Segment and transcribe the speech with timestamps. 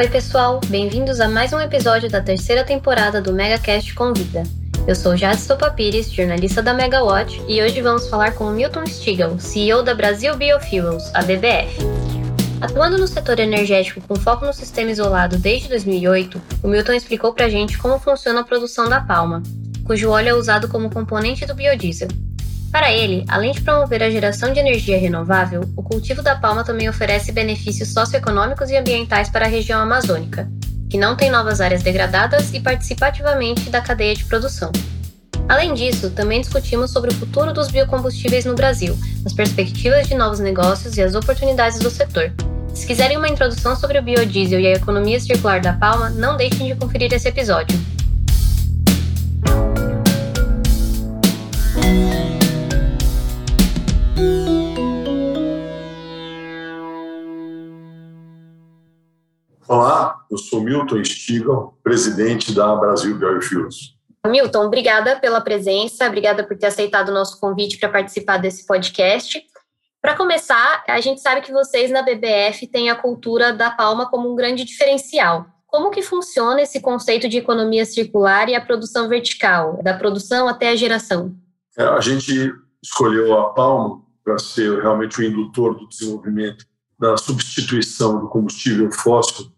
[0.00, 4.44] Oi, pessoal, bem-vindos a mais um episódio da terceira temporada do MegaCast Convida.
[4.86, 9.38] Eu sou Jade Stopapires, jornalista da Megawatt, e hoje vamos falar com o Milton Stigl,
[9.38, 11.80] CEO da Brasil Biofuels, a BBF.
[12.62, 17.50] Atuando no setor energético com foco no sistema isolado desde 2008, o Milton explicou pra
[17.50, 19.42] gente como funciona a produção da palma,
[19.84, 22.08] cujo óleo é usado como componente do biodiesel.
[22.70, 26.88] Para ele, além de promover a geração de energia renovável, o cultivo da palma também
[26.88, 30.48] oferece benefícios socioeconômicos e ambientais para a região amazônica,
[30.88, 34.70] que não tem novas áreas degradadas e participa ativamente da cadeia de produção.
[35.48, 40.38] Além disso, também discutimos sobre o futuro dos biocombustíveis no Brasil, as perspectivas de novos
[40.38, 42.32] negócios e as oportunidades do setor.
[42.72, 46.68] Se quiserem uma introdução sobre o biodiesel e a economia circular da palma, não deixem
[46.68, 47.76] de conferir esse episódio.
[59.70, 63.96] Olá, eu sou Milton Stigl, presidente da Brasil Biofuels.
[64.26, 69.40] Milton, obrigada pela presença, obrigada por ter aceitado o nosso convite para participar desse podcast.
[70.02, 74.32] Para começar, a gente sabe que vocês na BBF têm a cultura da palma como
[74.32, 75.46] um grande diferencial.
[75.68, 80.70] Como que funciona esse conceito de economia circular e a produção vertical, da produção até
[80.70, 81.32] a geração?
[81.78, 86.66] É, a gente escolheu a palma para ser realmente o indutor do desenvolvimento
[86.98, 89.48] da substituição do combustível fóssil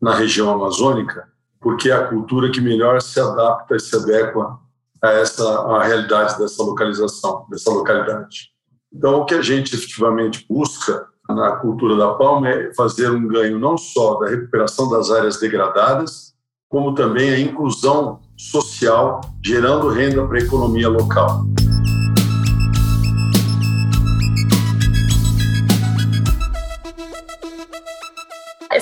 [0.00, 1.28] na região amazônica,
[1.60, 4.58] porque é a cultura que melhor se adapta e se adequa
[5.02, 8.50] a essa a realidade dessa localização, dessa localidade.
[8.92, 13.58] Então, o que a gente efetivamente busca na cultura da palma é fazer um ganho
[13.58, 16.32] não só da recuperação das áreas degradadas,
[16.68, 21.44] como também a inclusão social, gerando renda para a economia local.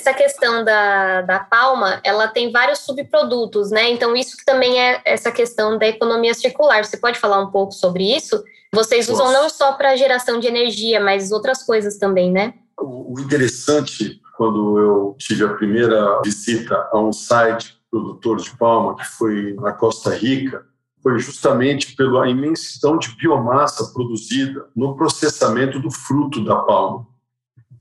[0.07, 3.91] Essa questão da, da palma, ela tem vários subprodutos, né?
[3.91, 6.85] Então, isso também é essa questão da economia circular.
[6.85, 8.43] Você pode falar um pouco sobre isso?
[8.73, 12.55] Vocês usam não só para geração de energia, mas outras coisas também, né?
[12.79, 19.05] O interessante, quando eu tive a primeira visita a um site produtor de palma, que
[19.05, 20.65] foi na Costa Rica,
[21.03, 27.07] foi justamente pela imensidão de biomassa produzida no processamento do fruto da palma.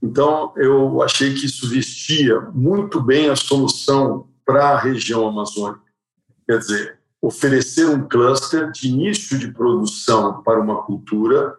[0.06, 5.82] Então, eu achei que isso vestia muito bem a solução para a região amazônica.
[6.48, 11.56] Quer dizer, oferecer um cluster de início de produção para uma cultura,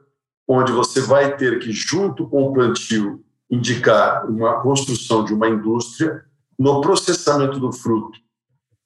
[0.47, 3.21] onde você vai ter que, junto com o plantio,
[3.51, 6.25] indicar uma construção de uma indústria
[6.57, 8.17] no processamento do fruto,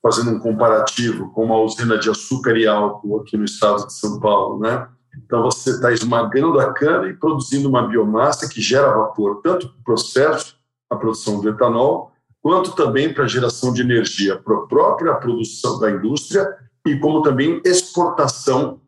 [0.03, 4.19] fazendo um comparativo com uma usina de açúcar e álcool aqui no estado de São
[4.19, 4.89] Paulo, né?
[5.17, 9.81] Então, você está esmagando a cana e produzindo uma biomassa que gera vapor, tanto para
[9.81, 10.57] o processo,
[10.89, 12.13] a produção do etanol,
[12.43, 16.49] quanto também para a geração de energia, para a própria produção da indústria
[16.87, 18.81] e como também exportação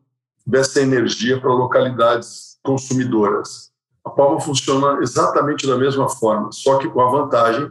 [0.47, 3.71] dessa energia para localidades consumidoras.
[4.05, 7.71] A palma funciona exatamente da mesma forma, só que com a vantagem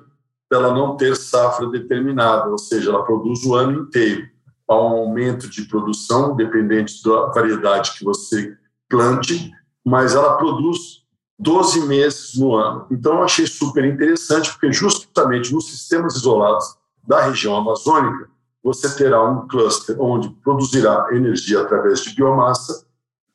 [0.50, 4.30] dela não ter safra determinada, ou seja, ela produz o ano inteiro
[4.72, 8.56] a um aumento de produção, dependente da variedade que você
[8.90, 9.52] plante,
[9.86, 11.06] mas ela produz
[11.38, 12.88] 12 meses no ano.
[12.90, 18.30] Então, eu achei super interessante, porque justamente nos sistemas isolados da região amazônica,
[18.64, 22.86] você terá um cluster onde produzirá energia através de biomassa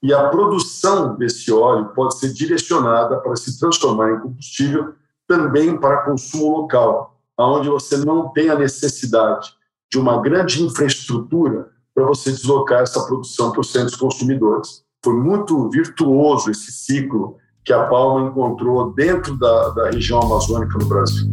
[0.03, 4.95] e a produção desse óleo pode ser direcionada para se transformar em combustível
[5.27, 9.56] também para consumo local, onde você não tem a necessidade
[9.91, 14.85] de uma grande infraestrutura para você deslocar essa produção para os centros consumidores.
[15.03, 20.87] Foi muito virtuoso esse ciclo que a Palma encontrou dentro da, da região amazônica no
[20.87, 21.27] Brasil.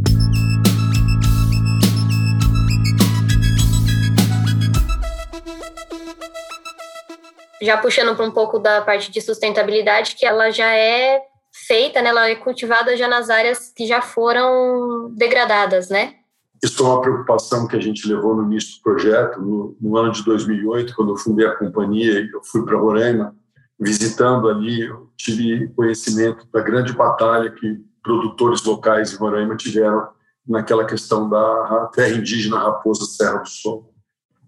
[7.62, 11.22] Já puxando para um pouco da parte de sustentabilidade, que ela já é
[11.66, 12.10] feita, né?
[12.10, 16.16] ela é cultivada já nas áreas que já foram degradadas, né?
[16.64, 19.42] Isso é uma preocupação que a gente levou no início do projeto.
[19.42, 23.36] No, no ano de 2008, quando eu fundei a companhia, eu fui para Roraima,
[23.78, 30.08] visitando ali, eu tive conhecimento da grande batalha que produtores locais em Roraima tiveram
[30.48, 33.94] naquela questão da terra indígena Raposa Serra do Sol.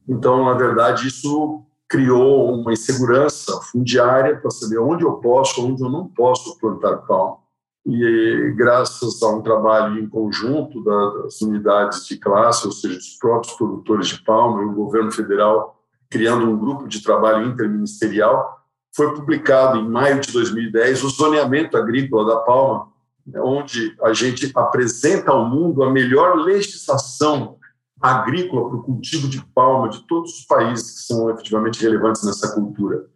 [0.07, 5.89] Então, na verdade, isso criou uma insegurança fundiária para saber onde eu posso, onde eu
[5.89, 7.44] não posso plantar palma
[7.85, 13.53] e graças a um trabalho em conjunto das unidades de classe, ou seja, dos próprios
[13.55, 15.79] produtores de palma e o governo federal,
[16.09, 18.59] criando um grupo de trabalho interministerial,
[18.95, 22.95] foi publicado em maio de 2010 o zoneamento agrícola da palma
[23.37, 27.57] onde a gente apresenta ao mundo a melhor legislação
[27.99, 32.53] agrícola para o cultivo de palma de todos os países que são efetivamente relevantes nessa
[32.53, 33.07] cultura.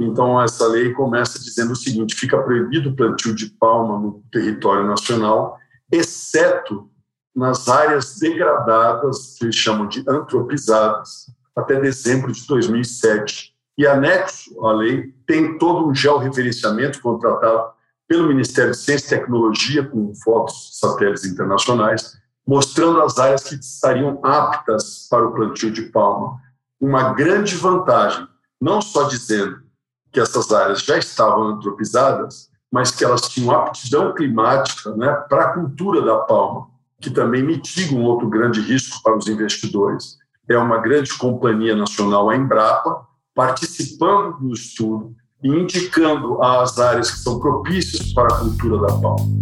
[0.00, 4.86] Então, essa lei começa dizendo o seguinte: fica proibido o plantio de palma no território
[4.86, 5.58] nacional,
[5.90, 6.90] exceto
[7.34, 13.52] nas áreas degradadas, que eles chamam de antropizadas, até dezembro de 2007.
[13.78, 17.72] E anexo à lei tem todo um georreferenciamento contratado
[18.06, 24.20] pelo Ministério de Ciência e Tecnologia, com fotos satélites internacionais, mostrando as áreas que estariam
[24.22, 26.38] aptas para o plantio de palma.
[26.78, 28.26] Uma grande vantagem,
[28.60, 29.62] não só dizendo
[30.12, 35.52] que essas áreas já estavam antropizadas, mas que elas tinham aptidão climática né, para a
[35.54, 36.68] cultura da palma,
[37.00, 40.18] que também mitiga um outro grande risco para os investidores.
[40.48, 47.18] É uma grande companhia nacional, a Embrapa, participando do estudo e indicando as áreas que
[47.18, 49.41] são propícias para a cultura da palma.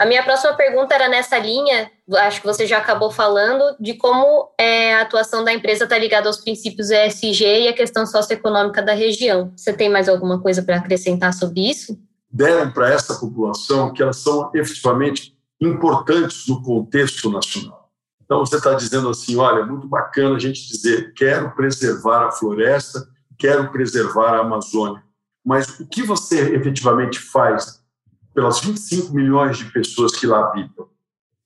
[0.00, 4.48] A minha próxima pergunta era nessa linha, acho que você já acabou falando, de como
[4.56, 8.94] é, a atuação da empresa está ligada aos princípios ESG e a questão socioeconômica da
[8.94, 9.52] região.
[9.54, 12.00] Você tem mais alguma coisa para acrescentar sobre isso?
[12.32, 17.90] Deram para essa população que elas são efetivamente importantes no contexto nacional.
[18.24, 22.32] Então, você está dizendo assim: olha, é muito bacana a gente dizer, quero preservar a
[22.32, 23.06] floresta,
[23.38, 25.02] quero preservar a Amazônia,
[25.44, 27.79] mas o que você efetivamente faz
[28.40, 30.88] pelas 25 milhões de pessoas que lá habitam?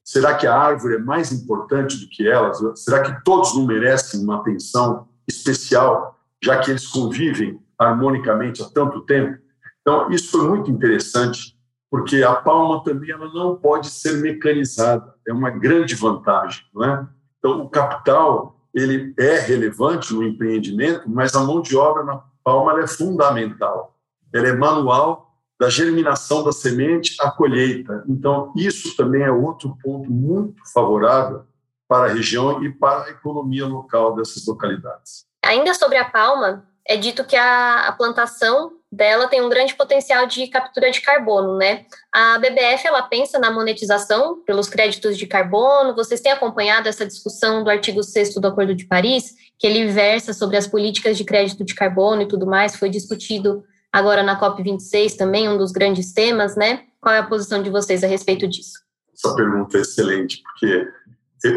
[0.05, 2.63] Será que a árvore é mais importante do que elas?
[2.77, 9.01] Será que todos não merecem uma atenção especial, já que eles convivem harmonicamente há tanto
[9.01, 9.37] tempo?
[9.81, 11.59] Então, isso foi muito interessante,
[11.91, 16.63] porque a palma também ela não pode ser mecanizada, é uma grande vantagem.
[16.73, 17.09] Não é?
[17.41, 22.81] Então, o capital ele é relevante no empreendimento, mas a mão de obra na palma
[22.81, 23.99] é fundamental.
[24.33, 25.24] Ela é manual
[25.59, 28.05] da germinação da semente à colheita.
[28.09, 31.45] Então, isso também é outro ponto muito favorável
[31.89, 35.27] para a região e para a economia local dessas localidades.
[35.45, 40.27] Ainda sobre a palma, é dito que a, a plantação dela tem um grande potencial
[40.27, 41.85] de captura de carbono, né?
[42.13, 45.95] A BBF ela pensa na monetização pelos créditos de carbono.
[45.95, 50.33] Vocês têm acompanhado essa discussão do artigo 6 do Acordo de Paris, que ele versa
[50.33, 53.65] sobre as políticas de crédito de carbono e tudo mais, foi discutido
[53.95, 56.83] agora na COP26 também, um dos grandes temas, né?
[57.01, 58.73] Qual é a posição de vocês a respeito disso?
[59.15, 60.89] Essa pergunta é excelente, porque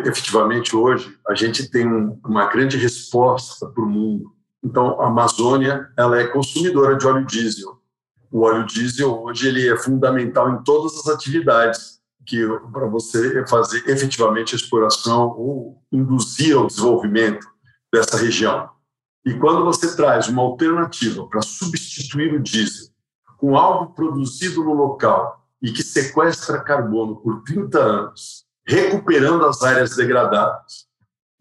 [0.05, 1.87] efetivamente hoje a gente tem
[2.23, 4.31] uma grande resposta para o mundo.
[4.63, 7.81] Então, a Amazônia ela é consumidora de óleo diesel.
[8.31, 13.83] O óleo diesel hoje ele é fundamental em todas as atividades que para você fazer
[13.89, 17.47] efetivamente a exploração ou induzir ao desenvolvimento
[17.91, 18.69] dessa região.
[19.27, 22.87] E quando você traz uma alternativa para substituir o diesel
[23.37, 29.97] com algo produzido no local e que sequestra carbono por 30 anos, recuperando as áreas
[29.97, 30.87] degradadas.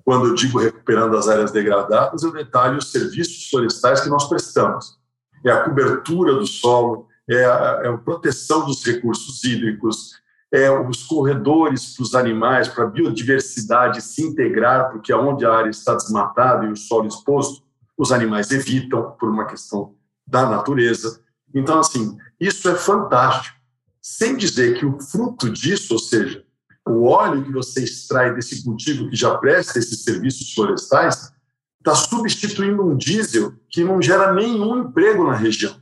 [0.05, 4.99] Quando eu digo recuperando as áreas degradadas, eu detalho os serviços florestais que nós prestamos.
[5.45, 11.05] É a cobertura do solo, é a, é a proteção dos recursos hídricos, é os
[11.05, 16.65] corredores para os animais, para a biodiversidade se integrar, porque onde a área está desmatada
[16.65, 17.65] e o solo exposto,
[17.97, 19.95] os animais evitam por uma questão
[20.27, 21.21] da natureza.
[21.55, 23.57] Então, assim, isso é fantástico.
[24.03, 26.45] Sem dizer que o fruto disso, ou seja,
[26.87, 31.33] o óleo que você extrai desse cultivo que já presta esses serviços florestais,
[31.79, 35.75] está substituindo um diesel que não gera nenhum emprego na região.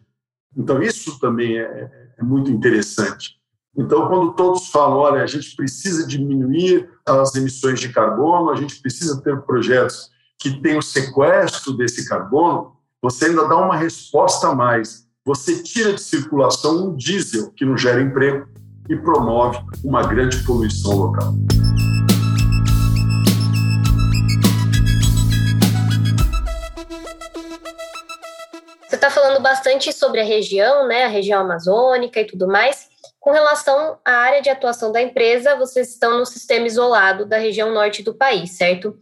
[0.57, 3.39] Então, isso também é, é muito interessante.
[3.77, 8.81] Então, quando todos falam, olha, a gente precisa diminuir as emissões de carbono, a gente
[8.81, 10.14] precisa ter projetos
[10.45, 15.07] que tem o sequestro desse carbono, você ainda dá uma resposta a mais.
[15.25, 18.47] Você tira de circulação um diesel que não gera emprego
[18.91, 21.33] e promove uma grande poluição local.
[28.87, 32.91] Você está falando bastante sobre a região, né, a região amazônica e tudo mais.
[33.19, 37.73] Com relação à área de atuação da empresa, vocês estão no sistema isolado da região
[37.73, 38.95] norte do país, certo?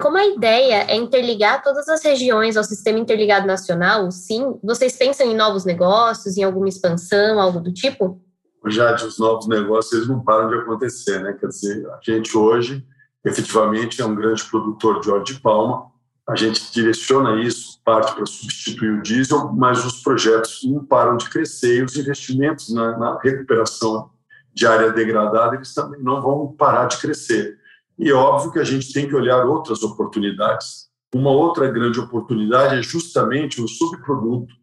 [0.00, 5.26] Como a ideia é interligar todas as regiões ao sistema interligado nacional, sim, vocês pensam
[5.26, 8.20] em novos negócios, em alguma expansão, algo do tipo?
[8.66, 11.34] Já os novos negócios eles não param de acontecer, né?
[11.38, 12.84] Quer dizer, a gente hoje
[13.24, 15.90] efetivamente é um grande produtor de óleo de palma.
[16.26, 21.28] A gente direciona isso parte para substituir o diesel, mas os projetos não param de
[21.28, 24.10] crescer e os investimentos na, na recuperação
[24.54, 27.59] de área degradada eles também não vão parar de crescer.
[28.00, 32.82] E óbvio que a gente tem que olhar outras oportunidades Uma outra grande oportunidade é
[32.82, 34.54] justamente o subproduto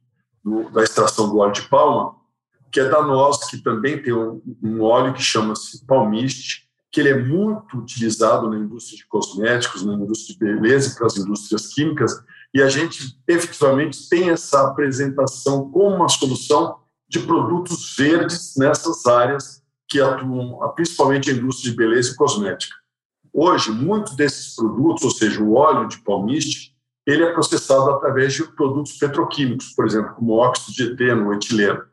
[0.44, 2.16] do, da extração do óleo de palma,
[2.72, 7.10] que é da nós, que também tem um, um óleo que chama-se palmiste, que ele
[7.10, 11.68] é muito utilizado na indústria de cosméticos, na indústria de beleza e para as indústrias
[11.68, 12.12] químicas,
[12.54, 16.78] e a gente efetivamente tem essa apresentação como uma solução
[17.10, 22.76] de produtos verdes nessas áreas que atuam principalmente a indústria de beleza e cosmética.
[23.40, 26.74] Hoje, muitos desses produtos, ou seja, o óleo de palmiste,
[27.06, 31.84] ele é processado através de produtos petroquímicos, por exemplo, como óxido de eteno, etileno.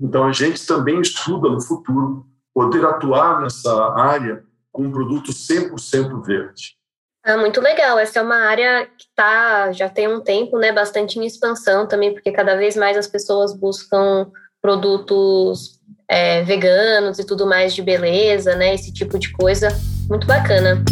[0.00, 6.24] Então, a gente também estuda no futuro poder atuar nessa área com um produto 100%
[6.24, 6.76] verde.
[7.24, 7.98] Ah, muito legal.
[7.98, 12.14] Essa é uma área que tá, já tem um tempo, né, bastante em expansão também,
[12.14, 14.30] porque cada vez mais as pessoas buscam
[14.60, 19.68] produtos é, veganos e tudo mais de beleza, né, esse tipo de coisa.
[20.12, 20.84] Muito bacana.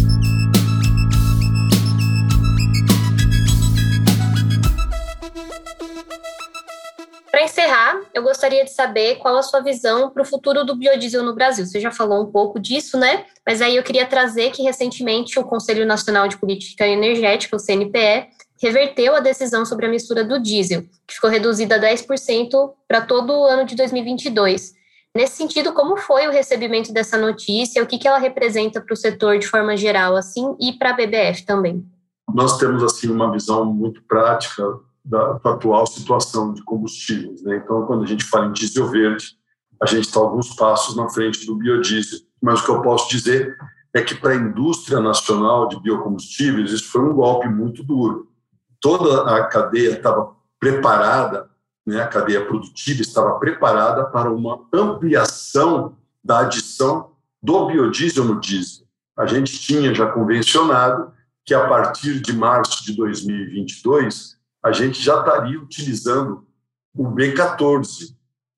[7.31, 11.23] Para encerrar, eu gostaria de saber qual a sua visão para o futuro do biodiesel
[11.23, 11.67] no Brasil.
[11.67, 13.27] Você já falou um pouco disso, né?
[13.47, 18.27] Mas aí eu queria trazer que recentemente o Conselho Nacional de Política Energética, o CNPE,
[18.59, 23.39] reverteu a decisão sobre a mistura do diesel, que ficou reduzida a 10% para todo
[23.39, 24.80] o ano de 2022.
[25.17, 27.83] Nesse sentido, como foi o recebimento dessa notícia?
[27.83, 30.93] O que, que ela representa para o setor de forma geral, assim, e para a
[30.93, 31.85] BBF também?
[32.33, 34.63] Nós temos assim uma visão muito prática
[35.05, 37.43] da, da atual situação de combustíveis.
[37.43, 37.57] Né?
[37.57, 39.35] Então, quando a gente fala em diesel verde,
[39.83, 42.21] a gente está alguns passos na frente do biodiesel.
[42.41, 43.57] Mas o que eu posso dizer
[43.93, 48.29] é que para a indústria nacional de biocombustíveis isso foi um golpe muito duro.
[48.81, 51.50] Toda a cadeia estava preparada,
[51.91, 57.11] né, a cadeia produtiva estava preparada para uma ampliação da adição
[57.43, 58.87] do biodiesel no diesel.
[59.19, 61.13] A gente tinha já convencionado
[61.45, 66.47] que a partir de março de 2022 a gente já estaria utilizando
[66.95, 68.15] o B14.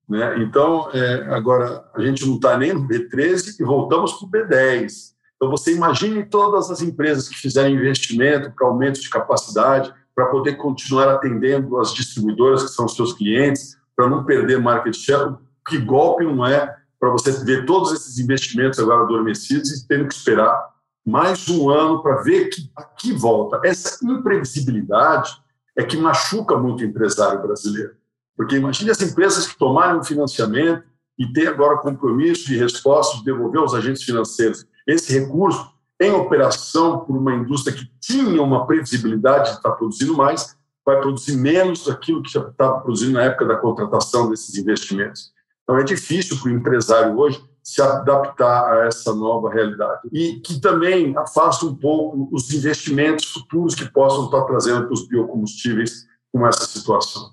[0.07, 0.43] Né?
[0.43, 5.13] Então, é, agora, a gente não está nem no B13 e voltamos para o B10.
[5.35, 10.55] Então, você imagine todas as empresas que fizerem investimento para aumento de capacidade, para poder
[10.57, 15.35] continuar atendendo as distribuidoras que são os seus clientes, para não perder market share.
[15.67, 20.13] Que golpe não é para você ver todos esses investimentos agora adormecidos e tendo que
[20.13, 20.73] esperar
[21.05, 23.59] mais um ano para ver que aqui volta.
[23.63, 25.31] Essa imprevisibilidade
[25.77, 27.95] é que machuca muito o empresário brasileiro.
[28.37, 30.83] Porque imagine as empresas que tomaram um financiamento
[31.17, 35.72] e têm agora compromisso de resposta de devolver aos agentes financeiros esse recurso
[36.03, 40.55] em operação por uma indústria que tinha uma previsibilidade de estar produzindo mais,
[40.85, 45.31] vai produzir menos daquilo que já estava produzindo na época da contratação desses investimentos.
[45.63, 50.01] Então é difícil para o empresário hoje se adaptar a essa nova realidade.
[50.11, 55.07] E que também afasta um pouco os investimentos futuros que possam estar trazendo para os
[55.07, 57.31] biocombustíveis com essa situação.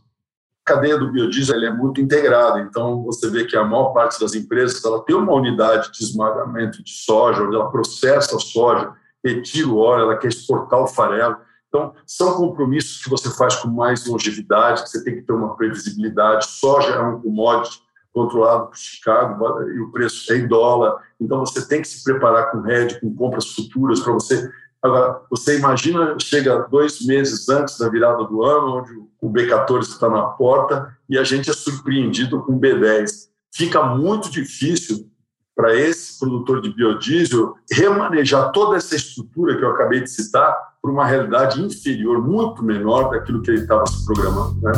[0.70, 4.34] A cadeia do biodiesel é muito integrada, então você vê que a maior parte das
[4.34, 8.92] empresas ela tem uma unidade de esmagamento de soja, onde ela processa a soja,
[9.24, 11.36] retira o óleo, ela quer exportar o farelo.
[11.68, 15.56] Então, são compromissos que você faz com mais longevidade, que você tem que ter uma
[15.56, 16.46] previsibilidade.
[16.46, 17.80] Soja é um commodity
[18.12, 21.02] controlado por Chicago e o preço é em dólar.
[21.20, 24.48] Então você tem que se preparar com hedge, com compras futuras para você.
[24.82, 30.08] Agora, você imagina, chega dois meses antes da virada do ano, onde o B14 está
[30.08, 33.28] na porta e a gente é surpreendido com o B10.
[33.54, 35.06] Fica muito difícil
[35.54, 40.90] para esse produtor de biodiesel remanejar toda essa estrutura que eu acabei de citar para
[40.90, 44.58] uma realidade inferior, muito menor daquilo que ele estava se programando.
[44.62, 44.72] Né?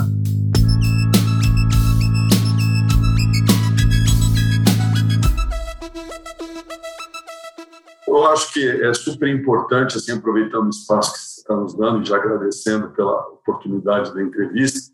[8.17, 12.03] Eu acho que é super importante, assim, aproveitando o espaço que você está nos dando
[12.03, 14.93] e já agradecendo pela oportunidade da entrevista,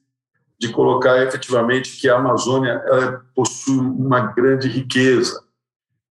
[0.58, 2.82] de colocar efetivamente que a Amazônia
[3.34, 5.42] possui uma grande riqueza.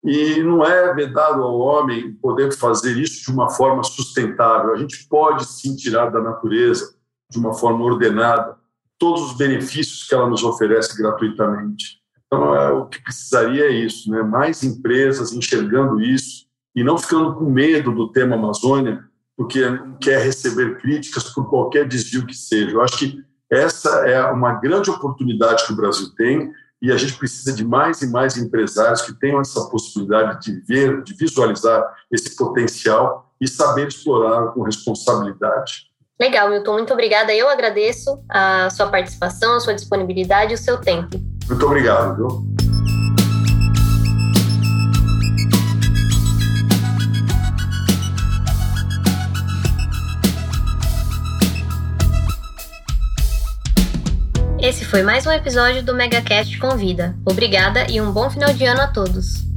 [0.02, 4.72] E não é vedado ao homem poder fazer isso de uma forma sustentável.
[4.72, 6.94] A gente pode sim tirar da natureza
[7.30, 8.56] de uma forma ordenada
[8.98, 12.00] todos os benefícios que ela nos oferece gratuitamente.
[12.26, 14.22] Então, é, o que precisaria é isso, né?
[14.22, 19.04] mais empresas enxergando isso, e não ficando com medo do tema Amazônia,
[19.36, 19.60] porque
[20.00, 22.72] quer receber críticas por qualquer desvio que seja.
[22.72, 27.14] Eu acho que essa é uma grande oportunidade que o Brasil tem e a gente
[27.14, 32.36] precisa de mais e mais empresários que tenham essa possibilidade de ver, de visualizar esse
[32.36, 35.90] potencial e saber explorar com responsabilidade.
[36.20, 37.34] Legal, Milton, muito obrigada.
[37.34, 41.18] Eu agradeço a sua participação, a sua disponibilidade e o seu tempo.
[41.48, 42.59] Muito obrigado, viu?
[54.90, 57.14] Foi mais um episódio do MegaCast Convida.
[57.24, 59.49] Obrigada e um bom final de ano a todos.